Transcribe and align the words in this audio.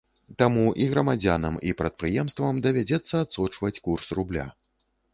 Таму 0.41 0.63
і 0.85 0.87
грамадзянам 0.93 1.59
і 1.69 1.75
прадпрыемствам 1.83 2.65
давядзецца 2.67 3.15
адсочваць 3.25 3.75
курс 3.87 4.05
рубля. 4.23 4.53